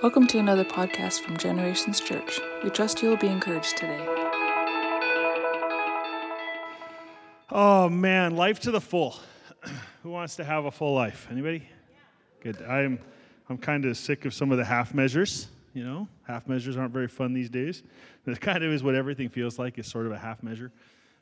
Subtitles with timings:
[0.00, 2.38] Welcome to another podcast from Generations Church.
[2.62, 4.06] We trust you will be encouraged today.
[7.50, 9.16] Oh man, life to the full.
[10.04, 11.26] Who wants to have a full life?
[11.32, 11.68] Anybody?
[12.40, 12.62] Good.
[12.62, 13.00] I'm
[13.48, 16.06] I'm kind of sick of some of the half measures, you know?
[16.28, 17.82] Half measures aren't very fun these days.
[18.26, 20.70] It kind of is what everything feels like is sort of a half measure.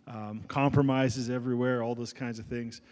[0.06, 2.82] Um, compromises everywhere, all those kinds of things.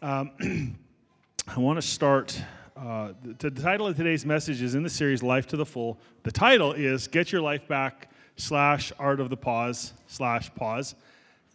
[0.00, 0.78] Um,
[1.48, 2.40] I want to start
[2.76, 5.96] uh, the, the, title of today's message is in the series Life to the Full.
[6.24, 10.96] The title is Get Your Life Back slash Art of the Pause slash Pause.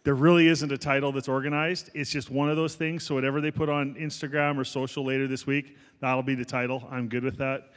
[0.02, 1.90] There really isn't a title that's organized.
[1.92, 3.04] It's just one of those things.
[3.04, 6.88] So whatever they put on Instagram or social later this week, that'll be the title.
[6.90, 7.68] I'm good with that.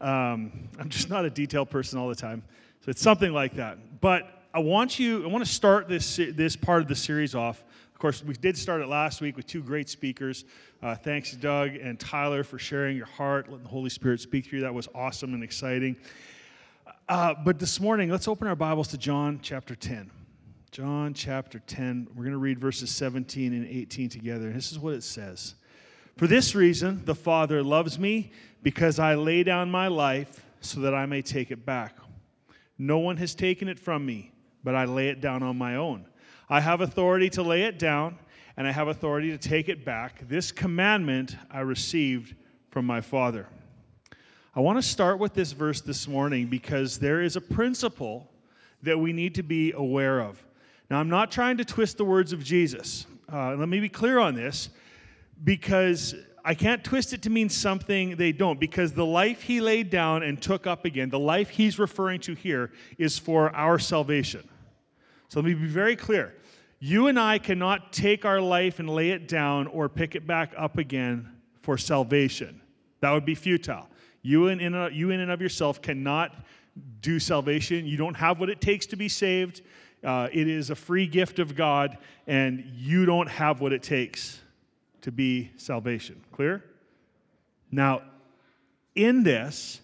[0.00, 2.44] Um, I'm just not a detailed person all the time.
[2.84, 4.00] So it's something like that.
[4.00, 7.64] But I want you, I want to start this, this part of the series off
[8.02, 10.44] course, we did start it last week with two great speakers.
[10.82, 14.58] Uh, thanks, Doug and Tyler, for sharing your heart, letting the Holy Spirit speak through
[14.58, 14.64] you.
[14.64, 15.94] That was awesome and exciting.
[17.08, 20.10] Uh, but this morning, let's open our Bibles to John chapter 10.
[20.72, 22.08] John chapter 10.
[22.16, 24.46] We're going to read verses 17 and 18 together.
[24.46, 25.54] And this is what it says
[26.16, 28.32] For this reason, the Father loves me
[28.64, 31.98] because I lay down my life so that I may take it back.
[32.76, 34.32] No one has taken it from me,
[34.64, 36.06] but I lay it down on my own.
[36.52, 38.18] I have authority to lay it down,
[38.58, 40.28] and I have authority to take it back.
[40.28, 42.34] This commandment I received
[42.68, 43.46] from my Father.
[44.54, 48.30] I want to start with this verse this morning because there is a principle
[48.82, 50.44] that we need to be aware of.
[50.90, 53.06] Now, I'm not trying to twist the words of Jesus.
[53.32, 54.68] Uh, let me be clear on this
[55.42, 56.14] because
[56.44, 60.22] I can't twist it to mean something they don't, because the life he laid down
[60.22, 64.46] and took up again, the life he's referring to here, is for our salvation.
[65.28, 66.34] So let me be very clear.
[66.84, 70.52] You and I cannot take our life and lay it down or pick it back
[70.58, 71.30] up again
[71.60, 72.60] for salvation.
[72.98, 73.88] That would be futile.
[74.20, 76.34] You in, in, you in and of yourself cannot
[77.00, 77.86] do salvation.
[77.86, 79.62] You don't have what it takes to be saved.
[80.02, 84.40] Uh, it is a free gift of God, and you don't have what it takes
[85.02, 86.20] to be salvation.
[86.32, 86.64] Clear?
[87.70, 88.02] Now,
[88.96, 89.80] in this,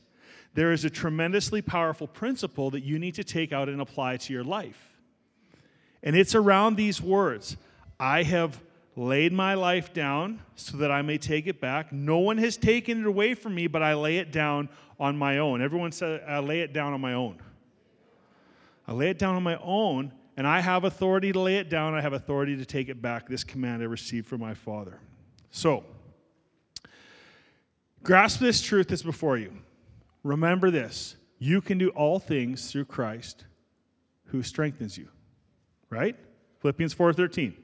[0.55, 4.33] there is a tremendously powerful principle that you need to take out and apply to
[4.33, 4.88] your life.
[6.03, 7.56] And it's around these words
[7.98, 8.60] I have
[8.97, 11.92] laid my life down so that I may take it back.
[11.92, 15.38] No one has taken it away from me, but I lay it down on my
[15.38, 15.62] own.
[15.62, 17.38] Everyone said, I lay it down on my own.
[18.86, 21.94] I lay it down on my own, and I have authority to lay it down.
[21.94, 23.28] I have authority to take it back.
[23.28, 24.98] This command I received from my Father.
[25.50, 25.84] So,
[28.03, 29.53] grasp this truth that's before you.
[30.25, 33.44] Remember this you can do all things through Christ
[34.26, 35.09] who strengthens you
[35.91, 36.16] right?
[36.60, 37.54] Philippians 4:13.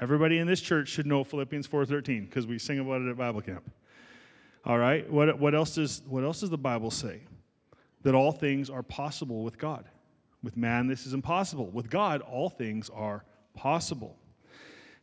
[0.00, 3.40] Everybody in this church should know Philippians 4:13 because we sing about it at Bible
[3.40, 3.70] camp.
[4.64, 5.10] All right?
[5.10, 7.20] What, what, else does, what else does the Bible say?
[8.02, 9.88] That all things are possible with God.
[10.42, 11.66] With man, this is impossible.
[11.66, 13.24] With God, all things are
[13.54, 14.18] possible.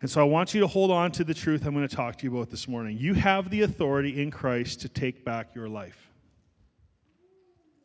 [0.02, 2.18] And so I want you to hold on to the truth I'm going to talk
[2.18, 2.98] to you about this morning.
[2.98, 6.10] You have the authority in Christ to take back your life.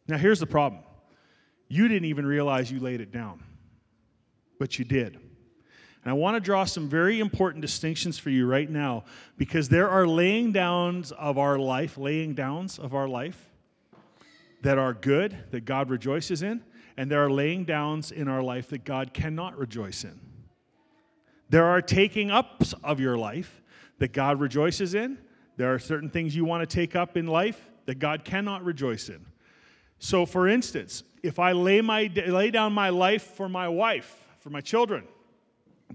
[0.08, 0.82] Now, here's the problem
[1.68, 3.42] you didn't even realize you laid it down
[4.58, 5.14] but you did.
[5.14, 9.04] And I want to draw some very important distinctions for you right now
[9.36, 13.50] because there are laying downs of our life, laying downs of our life
[14.62, 16.62] that are good, that God rejoices in,
[16.96, 20.20] and there are laying downs in our life that God cannot rejoice in.
[21.48, 23.60] There are taking ups of your life
[23.98, 25.18] that God rejoices in.
[25.56, 29.08] There are certain things you want to take up in life that God cannot rejoice
[29.08, 29.26] in.
[29.98, 34.50] So, for instance, if I lay, my, lay down my life for my wife, for
[34.50, 35.02] my children.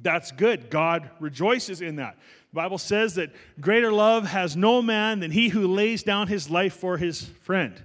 [0.02, 0.70] That's good.
[0.70, 2.18] God rejoices in that.
[2.52, 3.32] The Bible says that
[3.62, 7.82] greater love has no man than he who lays down his life for his friend.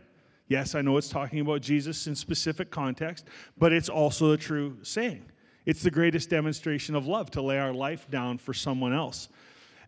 [0.49, 4.79] Yes, I know it's talking about Jesus in specific context, but it's also a true
[4.83, 5.27] saying.
[5.67, 9.29] It's the greatest demonstration of love to lay our life down for someone else.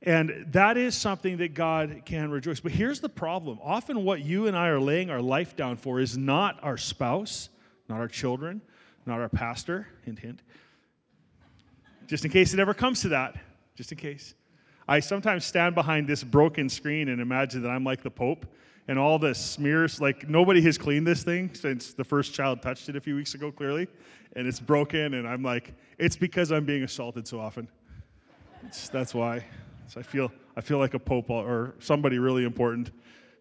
[0.03, 2.61] And that is something that God can rejoice.
[2.61, 5.99] But here's the problem often, what you and I are laying our life down for
[5.99, 7.49] is not our spouse,
[7.89, 8.63] not our children,
[9.09, 10.43] not our pastor, hint, hint,
[12.09, 13.37] just in case it ever comes to that,
[13.77, 14.35] just in case.
[14.89, 18.47] I sometimes stand behind this broken screen and imagine that I'm like the Pope
[18.89, 22.89] and all the smears, like nobody has cleaned this thing since the first child touched
[22.89, 23.87] it a few weeks ago, clearly,
[24.35, 27.69] and it's broken, and I'm like, it's because I'm being assaulted so often.
[28.67, 29.45] It's, that's why.
[29.89, 32.91] So I feel, I feel like a Pope or somebody really important.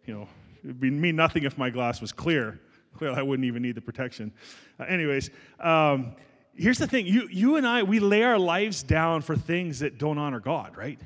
[0.06, 0.28] You know,
[0.66, 2.60] it'd mean nothing if my glass was clear.
[2.98, 4.34] Clearly, I wouldn't even need the protection.
[4.80, 5.30] Uh, anyways,
[5.62, 6.14] um,
[6.57, 9.98] here's the thing you, you and I, we lay our lives down for things that
[9.98, 11.00] don't honor God, right?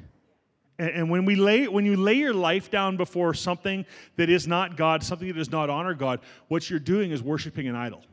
[0.79, 4.47] And, and when, we lay, when you lay your life down before something that is
[4.47, 8.03] not God, something that does not honor God, what you're doing is worshiping an idol.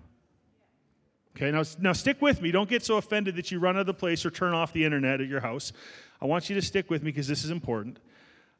[1.36, 2.50] Okay, now, now stick with me.
[2.50, 4.84] Don't get so offended that you run out of the place or turn off the
[4.84, 5.72] internet at your house.
[6.20, 8.00] I want you to stick with me because this is important.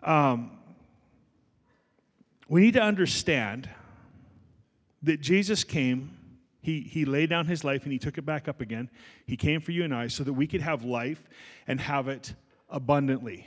[0.05, 0.53] Um,
[2.49, 3.69] we need to understand
[5.03, 6.18] that Jesus came,
[6.61, 8.91] he, he laid down his life and he took it back up again.
[9.27, 11.23] He came for you and I so that we could have life
[11.67, 12.35] and have it
[12.69, 13.47] abundantly.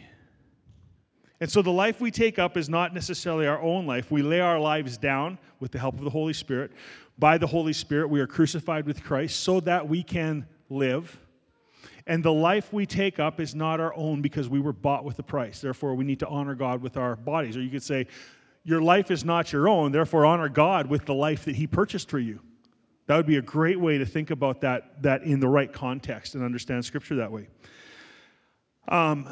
[1.40, 4.12] And so the life we take up is not necessarily our own life.
[4.12, 6.72] We lay our lives down with the help of the Holy Spirit.
[7.18, 11.20] By the Holy Spirit, we are crucified with Christ so that we can live.
[12.08, 15.18] And the life we take up is not our own because we were bought with
[15.20, 15.62] a price.
[15.62, 17.58] Therefore, we need to honor God with our bodies.
[17.58, 18.08] Or you could say,
[18.64, 22.10] Your life is not your own, therefore, honor God with the life that He purchased
[22.10, 22.40] for you.
[23.12, 26.34] That would be a great way to think about that, that in the right context
[26.34, 27.50] and understand Scripture that way.
[28.88, 29.28] Um,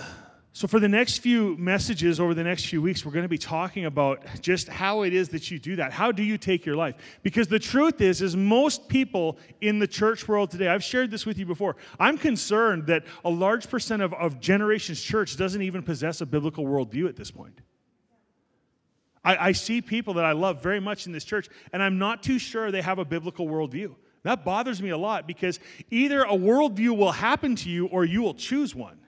[0.51, 3.37] so, for the next few messages over the next few weeks, we're going to be
[3.37, 5.93] talking about just how it is that you do that.
[5.93, 6.95] How do you take your life?
[7.23, 11.25] Because the truth is, is most people in the church world today, I've shared this
[11.25, 11.77] with you before.
[12.01, 16.65] I'm concerned that a large percent of, of Generations Church doesn't even possess a biblical
[16.65, 17.61] worldview at this point.
[19.23, 22.23] I, I see people that I love very much in this church, and I'm not
[22.23, 23.95] too sure they have a biblical worldview.
[24.23, 28.21] That bothers me a lot because either a worldview will happen to you or you
[28.21, 28.99] will choose one.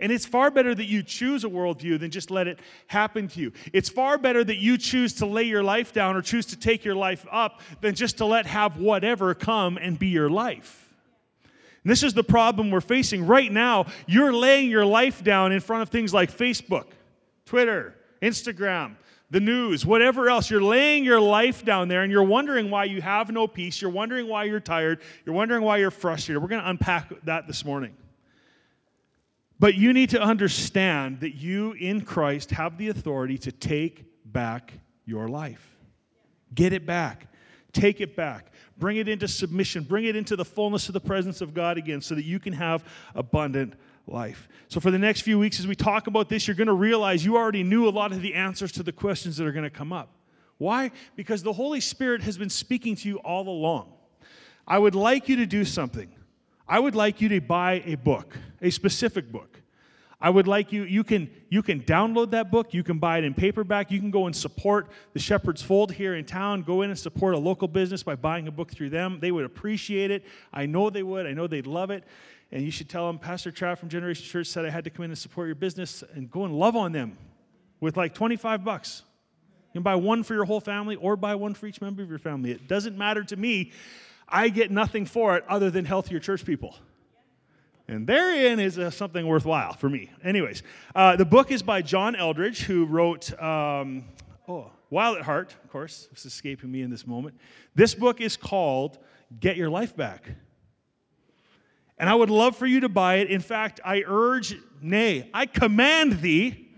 [0.00, 3.40] And it's far better that you choose a worldview than just let it happen to
[3.40, 3.52] you.
[3.72, 6.84] It's far better that you choose to lay your life down or choose to take
[6.84, 10.88] your life up than just to let have whatever come and be your life.
[11.84, 13.86] And this is the problem we're facing right now.
[14.06, 16.86] You're laying your life down in front of things like Facebook,
[17.44, 18.96] Twitter, Instagram,
[19.30, 20.50] the news, whatever else.
[20.50, 23.80] You're laying your life down there and you're wondering why you have no peace.
[23.80, 25.00] You're wondering why you're tired.
[25.24, 26.42] You're wondering why you're frustrated.
[26.42, 27.94] We're going to unpack that this morning.
[29.58, 34.72] But you need to understand that you in Christ have the authority to take back
[35.04, 35.76] your life.
[36.54, 37.29] Get it back.
[37.72, 38.52] Take it back.
[38.78, 39.84] Bring it into submission.
[39.84, 42.52] Bring it into the fullness of the presence of God again so that you can
[42.54, 42.84] have
[43.14, 43.74] abundant
[44.06, 44.48] life.
[44.68, 47.24] So, for the next few weeks, as we talk about this, you're going to realize
[47.24, 49.70] you already knew a lot of the answers to the questions that are going to
[49.70, 50.10] come up.
[50.58, 50.90] Why?
[51.16, 53.92] Because the Holy Spirit has been speaking to you all along.
[54.66, 56.10] I would like you to do something.
[56.68, 59.59] I would like you to buy a book, a specific book.
[60.22, 63.24] I would like you, you can, you can download that book, you can buy it
[63.24, 66.90] in paperback, you can go and support the Shepherd's Fold here in town, go in
[66.90, 69.18] and support a local business by buying a book through them.
[69.20, 70.24] They would appreciate it.
[70.52, 72.04] I know they would, I know they'd love it.
[72.52, 75.04] And you should tell them, Pastor Trav from Generation Church said I had to come
[75.04, 77.16] in and support your business and go and love on them
[77.80, 79.02] with like 25 bucks.
[79.72, 82.10] You can buy one for your whole family or buy one for each member of
[82.10, 82.50] your family.
[82.50, 83.72] It doesn't matter to me.
[84.28, 86.74] I get nothing for it other than healthier church people.
[87.90, 90.12] And therein is uh, something worthwhile for me.
[90.22, 90.62] Anyways,
[90.94, 94.04] uh, the book is by John Eldredge, who wrote, um,
[94.46, 96.08] oh, Wild at Heart, of course.
[96.12, 97.34] It's escaping me in this moment.
[97.74, 98.98] This book is called
[99.40, 100.22] Get Your Life Back.
[101.98, 103.28] And I would love for you to buy it.
[103.28, 106.68] In fact, I urge, nay, I command thee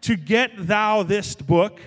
[0.00, 1.80] to get thou this book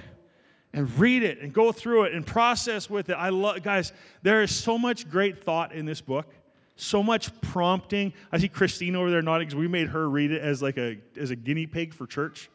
[0.71, 3.13] and read it and go through it and process with it.
[3.15, 3.91] I love, guys,
[4.21, 6.33] there is so much great thought in this book
[6.77, 8.13] so much prompting.
[8.31, 10.97] I see Christine over there nodding because we made her read it as like a
[11.19, 12.49] as a guinea pig for church.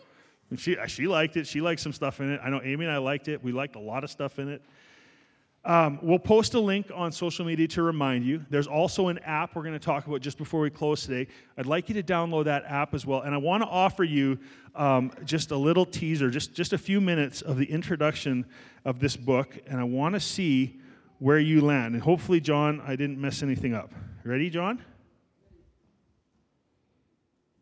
[0.50, 1.46] And she she liked it.
[1.46, 2.40] She liked some stuff in it.
[2.42, 3.42] I know Amy and I liked it.
[3.42, 4.62] We liked a lot of stuff in it.
[5.64, 8.44] Um, we'll post a link on social media to remind you.
[8.50, 11.30] There's also an app we're going to talk about just before we close today.
[11.56, 13.20] I'd like you to download that app as well.
[13.20, 14.40] And I want to offer you
[14.74, 18.44] um, just a little teaser, just, just a few minutes of the introduction
[18.84, 19.56] of this book.
[19.68, 20.80] And I want to see
[21.20, 21.94] where you land.
[21.94, 23.92] And hopefully, John, I didn't mess anything up.
[24.24, 24.82] Ready, John?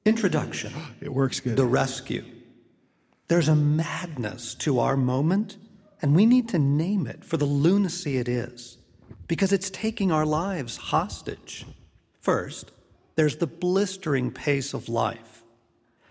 [0.04, 0.72] Introduction.
[1.00, 1.56] It works good.
[1.56, 2.24] The rescue.
[3.28, 5.56] There's a madness to our moment,
[6.02, 8.76] and we need to name it for the lunacy it is,
[9.28, 11.64] because it's taking our lives hostage.
[12.20, 12.72] First,
[13.14, 15.42] there's the blistering pace of life.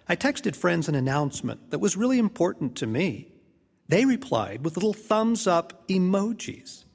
[0.08, 3.32] I texted friends an announcement that was really important to me.
[3.88, 6.86] They replied with little thumbs up emojis.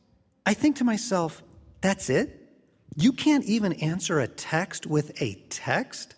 [0.44, 1.42] I think to myself,
[1.80, 2.43] that's it?
[2.96, 6.14] You can't even answer a text with a text?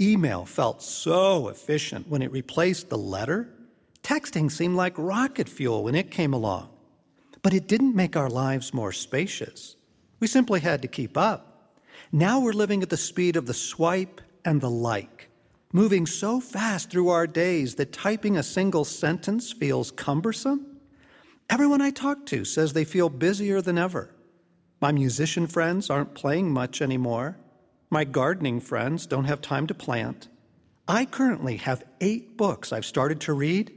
[0.00, 3.48] Email felt so efficient when it replaced the letter.
[4.02, 6.70] Texting seemed like rocket fuel when it came along.
[7.40, 9.76] But it didn't make our lives more spacious.
[10.18, 11.76] We simply had to keep up.
[12.10, 15.28] Now we're living at the speed of the swipe and the like,
[15.72, 20.78] moving so fast through our days that typing a single sentence feels cumbersome.
[21.48, 24.10] Everyone I talk to says they feel busier than ever.
[24.82, 27.36] My musician friends aren't playing much anymore.
[27.88, 30.26] My gardening friends don't have time to plant.
[30.88, 33.70] I currently have eight books I've started to read,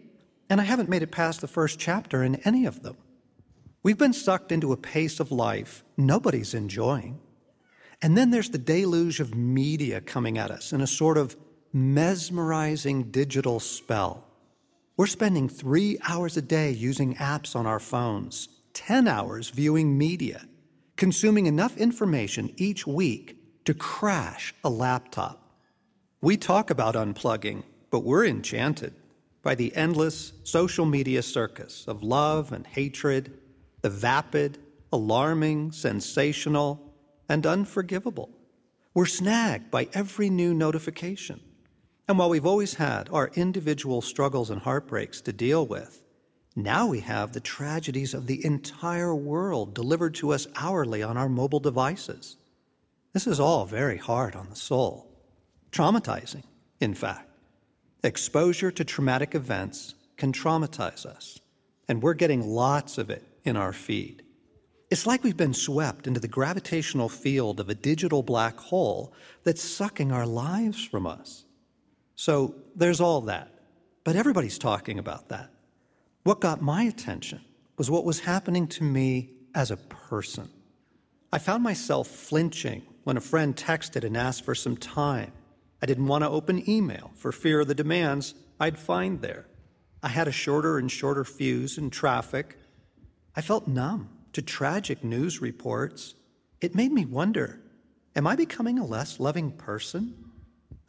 [0.50, 2.98] and I haven't made it past the first chapter in any of them.
[3.84, 7.20] We've been sucked into a pace of life nobody's enjoying.
[8.02, 11.38] And then there's the deluge of media coming at us in a sort of
[11.72, 14.26] mesmerizing digital spell.
[14.98, 20.48] We're spending three hours a day using apps on our phones, 10 hours viewing media,
[20.96, 25.42] consuming enough information each week to crash a laptop.
[26.22, 28.94] We talk about unplugging, but we're enchanted
[29.44, 33.38] by the endless social media circus of love and hatred,
[33.82, 34.58] the vapid,
[34.92, 36.94] alarming, sensational,
[37.30, 38.30] and unforgivable.
[38.94, 41.42] We're snagged by every new notification.
[42.08, 46.02] And while we've always had our individual struggles and heartbreaks to deal with,
[46.56, 51.28] now we have the tragedies of the entire world delivered to us hourly on our
[51.28, 52.38] mobile devices.
[53.12, 55.12] This is all very hard on the soul,
[55.72, 56.44] traumatizing,
[56.80, 57.30] in fact.
[58.04, 61.40] Exposure to traumatic events can traumatize us,
[61.90, 64.24] and we're getting lots of it in our feed.
[64.90, 69.64] It's like we've been swept into the gravitational field of a digital black hole that's
[69.64, 71.46] sucking our lives from us.
[72.16, 73.52] So there's all that.
[74.04, 75.50] But everybody's talking about that.
[76.26, 77.42] What got my attention
[77.78, 80.50] was what was happening to me as a person.
[81.32, 85.34] I found myself flinching when a friend texted and asked for some time.
[85.84, 89.46] I didn't want to open email for fear of the demands I'd find there.
[90.02, 92.58] I had a shorter and shorter fuse in traffic.
[93.36, 96.16] I felt numb to tragic news reports,
[96.60, 97.62] it made me wonder
[98.16, 100.16] am I becoming a less loving person?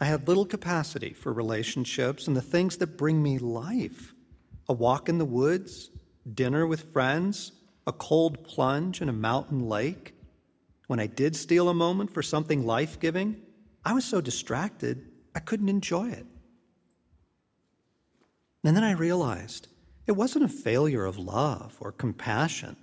[0.00, 4.14] I had little capacity for relationships and the things that bring me life
[4.68, 5.90] a walk in the woods,
[6.32, 7.52] dinner with friends,
[7.86, 10.14] a cold plunge in a mountain lake.
[10.86, 13.42] When I did steal a moment for something life giving,
[13.84, 16.26] I was so distracted I couldn't enjoy it.
[18.64, 19.68] And then I realized
[20.06, 22.76] it wasn't a failure of love or compassion.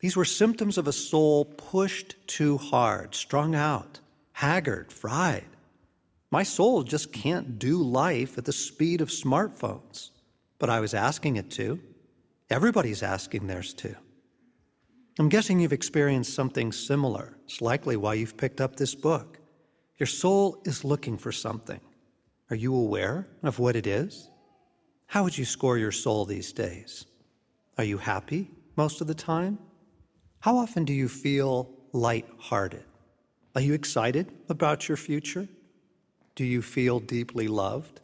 [0.00, 4.00] These were symptoms of a soul pushed too hard, strung out,
[4.32, 5.46] haggard, fried.
[6.30, 10.10] My soul just can't do life at the speed of smartphones,
[10.58, 11.80] but I was asking it to.
[12.50, 13.94] Everybody's asking theirs to.
[15.18, 17.36] I'm guessing you've experienced something similar.
[17.44, 19.38] It's likely why you've picked up this book.
[19.98, 21.80] Your soul is looking for something.
[22.50, 24.30] Are you aware of what it is?
[25.06, 27.06] How would you score your soul these days?
[27.76, 29.58] Are you happy most of the time?
[30.40, 32.84] How often do you feel light-hearted?
[33.54, 35.48] Are you excited about your future?
[36.36, 38.00] Do you feel deeply loved?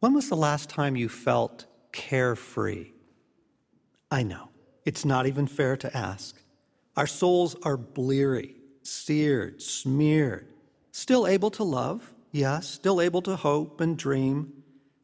[0.00, 2.92] When was the last time you felt carefree?
[4.10, 4.50] I know,
[4.84, 6.36] it's not even fair to ask.
[6.96, 10.52] Our souls are bleary, seared, smeared,
[10.92, 14.52] still able to love, yes, still able to hope and dream,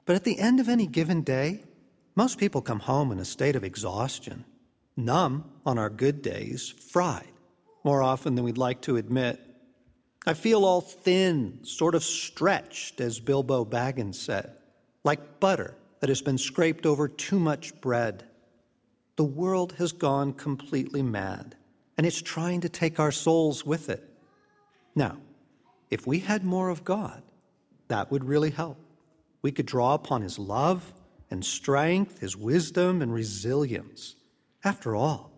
[0.06, 1.64] but at the end of any given day,
[2.14, 4.44] most people come home in a state of exhaustion
[4.96, 7.26] numb on our good days, fried
[7.82, 9.40] more often than we'd like to admit.
[10.24, 14.52] I feel all thin, sort of stretched, as Bilbo Baggins said,
[15.04, 18.24] like butter that has been scraped over too much bread.
[19.16, 21.54] The world has gone completely mad,
[21.96, 24.02] and it's trying to take our souls with it.
[24.94, 25.18] Now,
[25.90, 27.22] if we had more of God,
[27.88, 28.78] that would really help.
[29.42, 30.92] We could draw upon His love
[31.30, 34.16] and strength, His wisdom and resilience.
[34.64, 35.30] After all,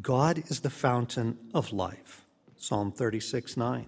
[0.00, 2.24] God is the fountain of life.
[2.56, 3.86] Psalm 36 9.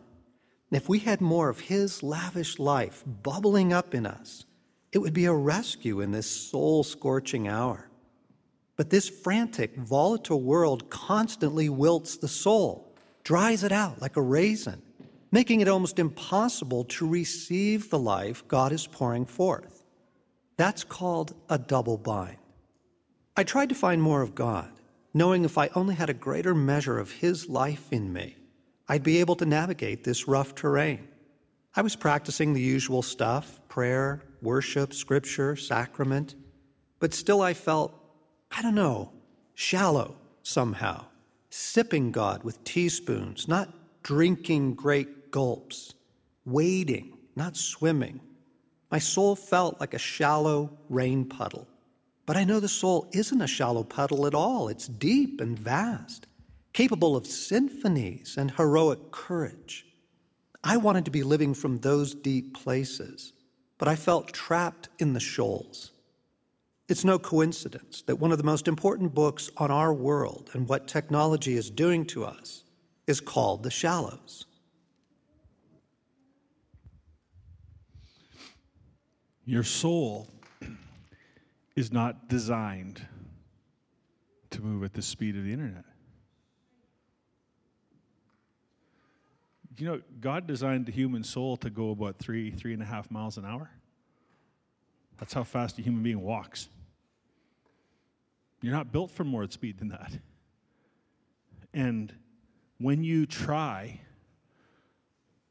[0.70, 4.44] If we had more of His lavish life bubbling up in us,
[4.94, 7.90] it would be a rescue in this soul scorching hour.
[8.76, 14.82] But this frantic, volatile world constantly wilts the soul, dries it out like a raisin,
[15.32, 19.84] making it almost impossible to receive the life God is pouring forth.
[20.56, 22.38] That's called a double bind.
[23.36, 24.70] I tried to find more of God,
[25.12, 28.36] knowing if I only had a greater measure of His life in me,
[28.88, 31.08] I'd be able to navigate this rough terrain.
[31.76, 36.36] I was practicing the usual stuff prayer, worship, scripture, sacrament,
[37.00, 37.92] but still I felt,
[38.56, 39.10] I don't know,
[39.54, 41.06] shallow somehow,
[41.50, 45.94] sipping God with teaspoons, not drinking great gulps,
[46.44, 48.20] wading, not swimming.
[48.92, 51.66] My soul felt like a shallow rain puddle.
[52.26, 54.68] But I know the soul isn't a shallow puddle at all.
[54.68, 56.28] It's deep and vast,
[56.72, 59.86] capable of symphonies and heroic courage.
[60.66, 63.34] I wanted to be living from those deep places,
[63.76, 65.92] but I felt trapped in the shoals.
[66.88, 70.88] It's no coincidence that one of the most important books on our world and what
[70.88, 72.64] technology is doing to us
[73.06, 74.46] is called The Shallows.
[79.44, 80.30] Your soul
[81.76, 83.06] is not designed
[84.48, 85.84] to move at the speed of the internet.
[89.76, 93.10] You know, God designed the human soul to go about three, three and a half
[93.10, 93.70] miles an hour.
[95.18, 96.68] That's how fast a human being walks.
[98.60, 100.12] You're not built for more speed than that.
[101.72, 102.14] And
[102.78, 104.00] when you try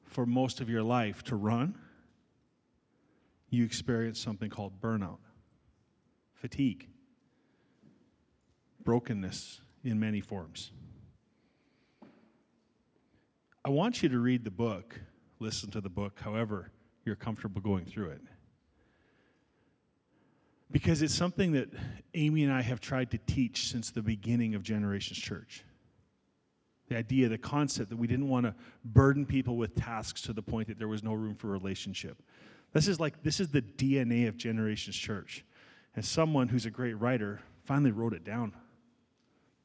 [0.05, 1.77] for most of your life to run,
[3.49, 5.19] you experience something called burnout,
[6.33, 6.87] fatigue,
[8.83, 10.71] brokenness in many forms.
[13.65, 14.99] I want you to read the book,
[15.39, 16.71] listen to the book, however
[17.05, 18.21] you're comfortable going through it.
[20.71, 21.69] Because it's something that
[22.13, 25.63] Amy and I have tried to teach since the beginning of Generations Church.
[26.89, 30.41] The idea, the concept that we didn't want to burden people with tasks to the
[30.41, 32.21] point that there was no room for relationship.
[32.73, 35.45] This is like, this is the DNA of Generations Church.
[35.95, 38.53] And someone who's a great writer finally wrote it down.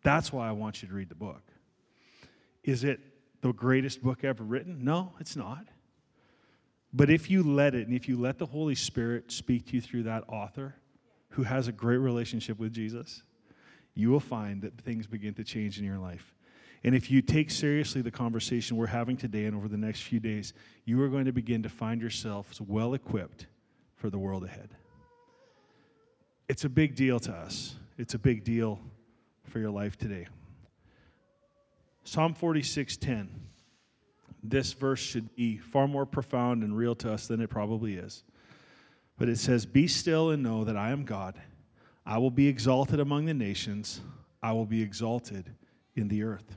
[0.03, 1.43] That's why I want you to read the book.
[2.63, 3.01] Is it
[3.41, 4.85] the greatest book ever written?
[4.85, 5.67] No, it's not.
[6.93, 9.81] But if you let it, and if you let the Holy Spirit speak to you
[9.81, 10.75] through that author
[11.31, 13.23] who has a great relationship with Jesus,
[13.95, 16.35] you will find that things begin to change in your life.
[16.85, 20.21] And if you take seriously the conversation we're having today and over the next few
[20.21, 20.55] days,
[20.85, 23.47] you are going to begin to find yourselves well equipped
[23.97, 24.71] for the world ahead.
[26.49, 27.75] It's a big deal to us.
[27.99, 28.81] It's a big deal
[29.45, 30.29] for your life today.
[32.09, 33.29] Psalm 46:10.
[34.43, 38.25] This verse should be far more profound and real to us than it probably is.
[39.19, 41.39] But it says, "Be still and know that I am God.
[42.07, 44.01] I will be exalted among the nations.
[44.43, 45.55] I will be exalted
[45.95, 46.57] in the earth."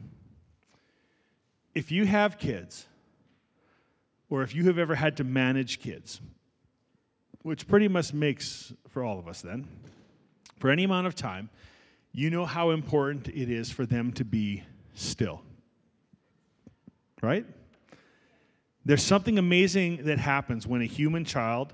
[1.75, 2.87] If you have kids,
[4.29, 6.21] or if you have ever had to manage kids,
[7.41, 9.67] which pretty much makes for all of us then,
[10.55, 11.49] for any amount of time,
[12.13, 15.41] you know how important it is for them to be still.
[17.21, 17.45] Right?
[18.83, 21.73] There's something amazing that happens when a human child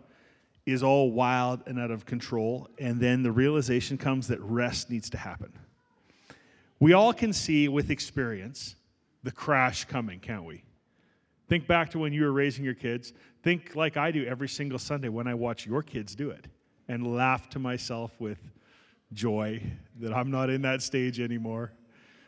[0.65, 5.09] is all wild and out of control, and then the realization comes that rest needs
[5.09, 5.53] to happen.
[6.79, 8.75] We all can see with experience
[9.23, 10.63] the crash coming, can't we?
[11.47, 13.13] Think back to when you were raising your kids.
[13.41, 16.47] Think like I do every single Sunday when I watch your kids do it
[16.89, 18.39] and laugh to myself with
[19.13, 19.61] joy
[19.99, 21.71] that I'm not in that stage anymore.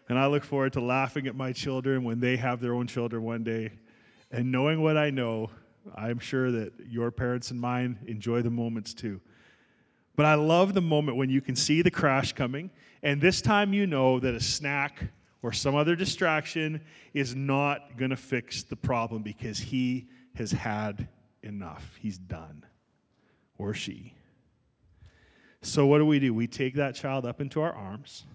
[0.10, 3.22] And I look forward to laughing at my children when they have their own children
[3.22, 3.74] one day.
[4.32, 5.52] And knowing what I know,
[5.96, 9.22] I'm sure that your parents and mine enjoy the moments too.
[10.16, 12.72] But I love the moment when you can see the crash coming,
[13.04, 16.82] and this time you know that a snack or some other distraction
[17.14, 21.08] is not going to fix the problem because he has had
[21.42, 21.98] enough.
[22.02, 22.66] He's done,
[23.58, 24.14] or she.
[25.62, 26.34] So, what do we do?
[26.34, 28.26] We take that child up into our arms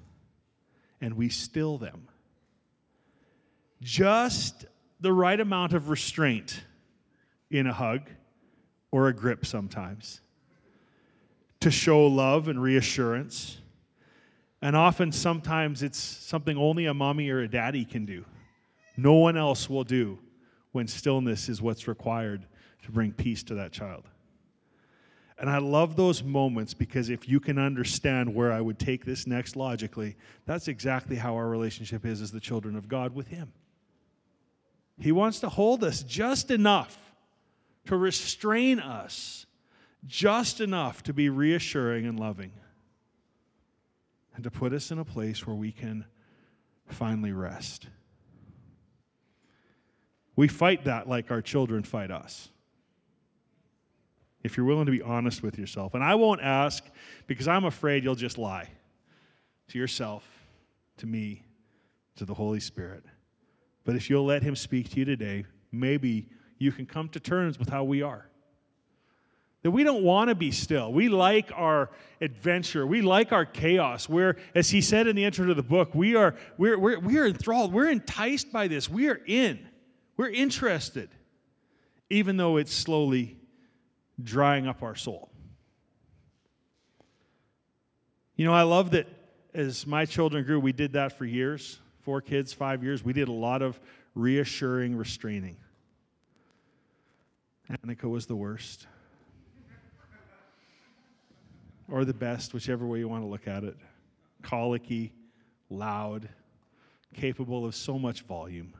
[1.04, 2.08] and we still them.
[3.82, 4.64] Just
[5.00, 6.62] the right amount of restraint
[7.50, 8.08] in a hug
[8.90, 10.22] or a grip sometimes
[11.60, 13.58] to show love and reassurance.
[14.62, 18.24] And often, sometimes it's something only a mommy or a daddy can do.
[18.96, 20.18] No one else will do
[20.72, 22.46] when stillness is what's required
[22.84, 24.04] to bring peace to that child.
[25.44, 29.26] And I love those moments because if you can understand where I would take this
[29.26, 33.52] next logically, that's exactly how our relationship is as the children of God with Him.
[34.98, 36.96] He wants to hold us just enough
[37.84, 39.44] to restrain us,
[40.06, 42.52] just enough to be reassuring and loving,
[44.34, 46.06] and to put us in a place where we can
[46.86, 47.88] finally rest.
[50.36, 52.48] We fight that like our children fight us
[54.44, 55.94] if you're willing to be honest with yourself.
[55.94, 56.84] And I won't ask
[57.26, 58.68] because I'm afraid you'll just lie
[59.68, 60.28] to yourself,
[60.98, 61.42] to me,
[62.16, 63.04] to the Holy Spirit.
[63.84, 66.28] But if you'll let Him speak to you today, maybe
[66.58, 68.28] you can come to terms with how we are.
[69.62, 70.92] That we don't want to be still.
[70.92, 72.86] We like our adventure.
[72.86, 74.10] We like our chaos.
[74.10, 77.26] Where, as he said in the intro to the book, we are we're, we're, we're
[77.26, 77.72] enthralled.
[77.72, 78.90] We're enticed by this.
[78.90, 79.66] We are in.
[80.18, 81.08] We're interested,
[82.10, 83.38] even though it's slowly
[84.22, 85.30] drying up our soul.
[88.36, 89.06] You know, I love that
[89.54, 93.02] as my children grew, we did that for years four kids, five years.
[93.02, 93.80] We did a lot of
[94.14, 95.56] reassuring restraining.
[97.70, 98.86] Annika was the worst.
[101.90, 103.76] or the best, whichever way you want to look at it.
[104.42, 105.12] Colicky,
[105.70, 106.28] loud,
[107.14, 108.74] capable of so much volume.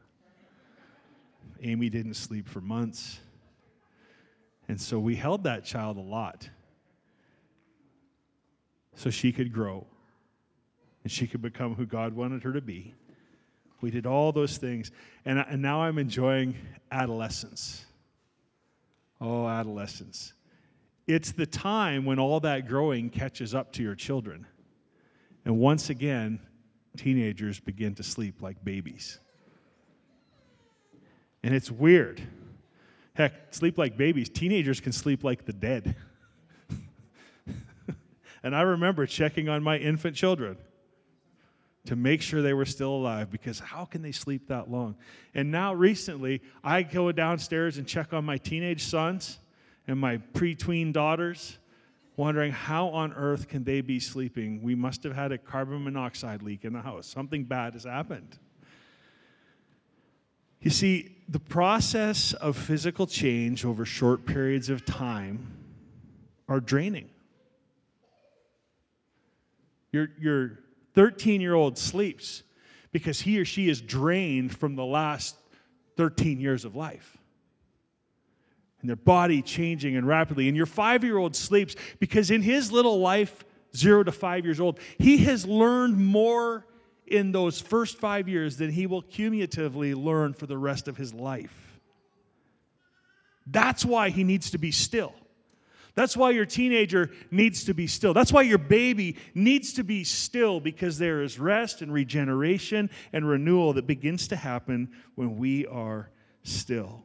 [1.63, 3.21] Amy didn't sleep for months.
[4.69, 6.49] And so we held that child a lot
[8.95, 9.87] so she could grow
[11.03, 12.95] and she could become who God wanted her to be.
[13.81, 14.91] We did all those things.
[15.27, 16.57] And, and now I'm enjoying
[16.91, 17.85] adolescence.
[19.21, 20.33] Oh, adolescence.
[21.07, 24.47] It's the time when all that growing catches up to your children.
[25.45, 26.41] And once again,
[26.97, 29.19] teenagers begin to sleep like babies.
[31.43, 32.23] And it's weird.
[33.15, 34.29] Heck, sleep like babies.
[34.29, 35.95] Teenagers can sleep like the dead.
[38.43, 40.57] and I remember checking on my infant children
[41.87, 44.97] to make sure they were still alive because how can they sleep that long?
[45.33, 49.39] And now, recently, I go downstairs and check on my teenage sons
[49.87, 51.59] and my pre-tween daughters,
[52.17, 54.63] wondering how on earth can they be sleeping?
[54.63, 57.07] We must have had a carbon monoxide leak in the house.
[57.07, 58.39] Something bad has happened.
[60.65, 65.59] You see, the process of physical change over short periods of time
[66.49, 67.11] are draining.
[69.93, 70.59] Your, your
[70.95, 72.45] 13 year old sleeps
[72.93, 75.37] because he or she is drained from the last
[75.99, 77.19] 13 years of life
[78.81, 80.49] and their body changing and rapidly.
[80.49, 83.45] And your five year old sleeps because in his little life,
[83.77, 86.65] zero to five years old, he has learned more
[87.07, 91.13] in those first five years than he will cumulatively learn for the rest of his
[91.13, 91.81] life.
[93.47, 95.15] That's why he needs to be still.
[95.95, 98.15] That's why your teenager needs to be still.
[98.15, 103.29] That's why your baby needs to be still because there is rest and regeneration and
[103.29, 106.11] renewal that begins to happen when we are
[106.43, 107.05] still.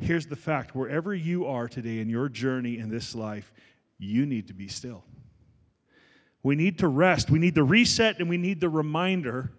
[0.00, 3.52] Here's the fact wherever you are today in your journey in this life,
[3.98, 5.04] you need to be still.
[6.42, 7.30] We need to rest.
[7.30, 9.52] We need the reset and we need the reminder.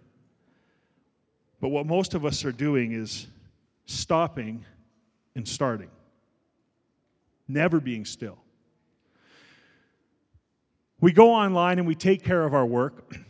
[1.62, 3.28] But what most of us are doing is
[3.86, 4.66] stopping
[5.36, 5.90] and starting,
[7.48, 8.38] never being still.
[11.00, 13.16] We go online and we take care of our work.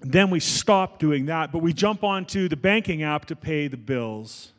[0.00, 3.78] Then we stop doing that, but we jump onto the banking app to pay the
[3.78, 4.52] bills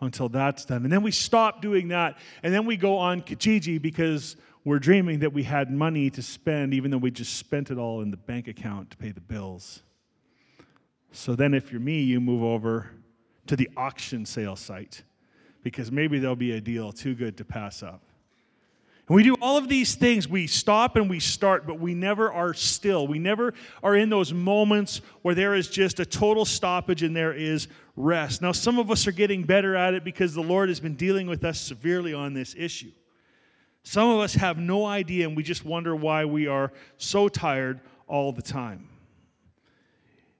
[0.00, 0.84] until that's done.
[0.84, 2.16] And then we stop doing that.
[2.42, 6.72] And then we go on Kijiji because we're dreaming that we had money to spend,
[6.72, 9.82] even though we just spent it all in the bank account to pay the bills.
[11.12, 12.90] So then, if you're me, you move over
[13.46, 15.02] to the auction sale site
[15.62, 18.02] because maybe there'll be a deal too good to pass up.
[19.06, 20.26] And we do all of these things.
[20.26, 23.06] We stop and we start, but we never are still.
[23.06, 27.34] We never are in those moments where there is just a total stoppage and there
[27.34, 28.40] is rest.
[28.40, 31.26] Now, some of us are getting better at it because the Lord has been dealing
[31.26, 32.92] with us severely on this issue.
[33.84, 37.80] Some of us have no idea and we just wonder why we are so tired
[38.08, 38.88] all the time.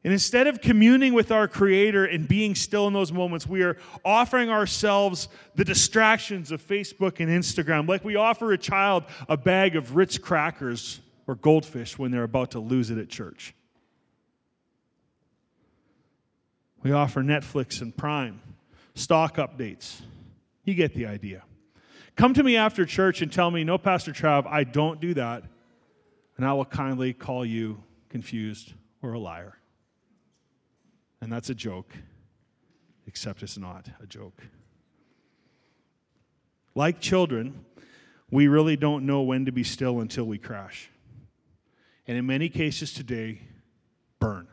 [0.02, 3.78] And instead of communing with our Creator and being still in those moments, we are
[4.04, 9.76] offering ourselves the distractions of Facebook and Instagram, like we offer a child a bag
[9.76, 13.54] of Ritz crackers or goldfish when they're about to lose it at church.
[16.82, 18.42] We offer Netflix and Prime,
[18.94, 20.02] stock updates.
[20.64, 21.44] You get the idea.
[22.16, 25.42] Come to me after church and tell me, no, Pastor Trav, I don't do that.
[26.36, 28.72] And I will kindly call you confused
[29.02, 29.58] or a liar.
[31.20, 31.92] And that's a joke,
[33.06, 34.42] except it's not a joke.
[36.74, 37.64] Like children,
[38.30, 40.90] we really don't know when to be still until we crash.
[42.06, 43.40] And in many cases today,
[44.18, 44.48] burn.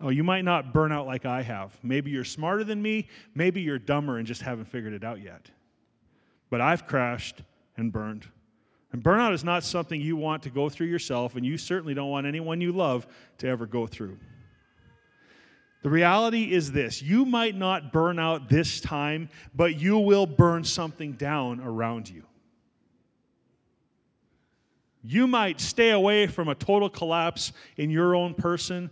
[0.00, 1.76] Oh, you might not burn out like I have.
[1.82, 3.08] Maybe you're smarter than me.
[3.34, 5.50] Maybe you're dumber and just haven't figured it out yet.
[6.50, 7.42] But I've crashed
[7.76, 8.28] and burned.
[8.92, 12.10] And burnout is not something you want to go through yourself, and you certainly don't
[12.10, 13.06] want anyone you love
[13.38, 14.18] to ever go through.
[15.82, 20.64] The reality is this you might not burn out this time, but you will burn
[20.64, 22.24] something down around you.
[25.04, 28.90] You might stay away from a total collapse in your own person,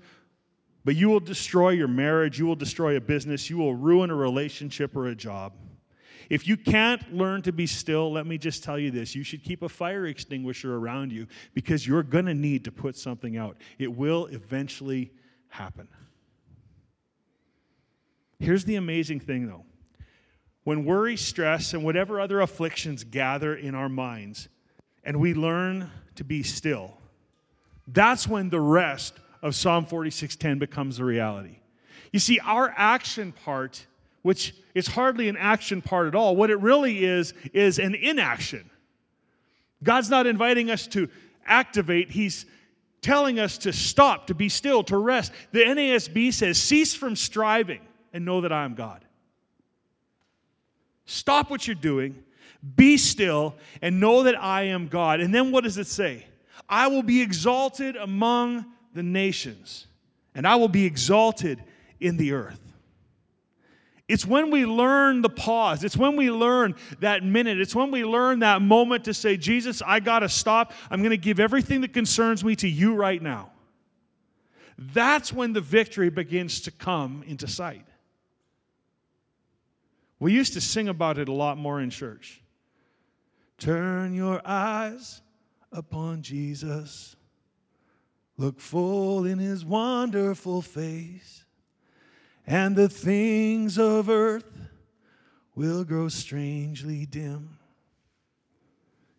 [0.87, 4.15] but you will destroy your marriage, you will destroy a business, you will ruin a
[4.15, 5.53] relationship or a job.
[6.31, 9.43] If you can't learn to be still, let me just tell you this you should
[9.43, 13.57] keep a fire extinguisher around you because you're going to need to put something out.
[13.81, 15.11] It will eventually
[15.49, 15.89] happen.
[18.39, 19.65] Here's the amazing thing though
[20.63, 24.49] when worry, stress, and whatever other afflictions gather in our minds,
[25.03, 26.97] and we learn to be still,
[27.89, 29.15] that's when the rest
[29.47, 31.61] of Psalm 46:10 becomes a reality.
[32.13, 33.87] You see, our action part,
[34.23, 38.69] which is hardly an action part at all, what it really is, is an inaction.
[39.83, 41.09] God's not inviting us to
[41.47, 42.45] activate, He's
[43.03, 45.31] telling us to stop, to be still, to rest.
[45.53, 47.81] The NASB says, cease from striving
[48.13, 49.05] and know that I am God.
[51.05, 52.25] Stop what you're doing,
[52.75, 55.21] be still, and know that I am God.
[55.21, 56.27] And then what does it say?
[56.69, 58.65] I will be exalted among
[58.97, 59.87] the nations,
[60.35, 61.63] and I will be exalted
[62.01, 62.61] in the earth.
[64.09, 65.83] It's when we learn the pause.
[65.83, 67.61] It's when we learn that minute.
[67.61, 70.73] It's when we learn that moment to say, Jesus, I got to stop.
[70.91, 73.51] I'm going to give everything that concerns me to you right now.
[74.79, 77.85] That's when the victory begins to come into sight.
[80.21, 82.41] We used to sing about it a lot more in church.
[83.59, 85.21] Turn your eyes
[85.73, 87.16] upon Jesus,
[88.37, 91.45] look full in his wonderful face
[92.47, 94.51] and the things of earth
[95.55, 97.59] will grow strangely dim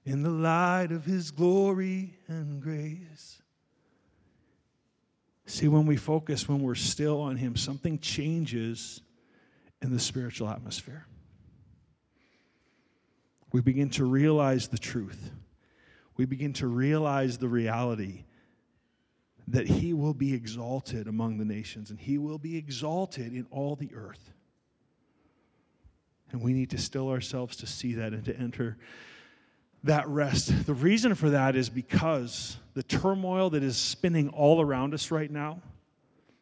[0.06, 3.42] in the light of his glory and grace.
[5.46, 9.02] See, when we focus, when we're still on him, something changes
[9.82, 11.06] in the spiritual atmosphere.
[13.52, 15.32] We begin to realize the truth.
[16.16, 18.24] We begin to realize the reality
[19.48, 23.76] that he will be exalted among the nations and he will be exalted in all
[23.76, 24.32] the earth.
[26.32, 28.78] And we need to still ourselves to see that and to enter
[29.84, 30.66] that rest.
[30.66, 35.32] The reason for that is because the turmoil that is spinning all around us right
[35.32, 35.62] now,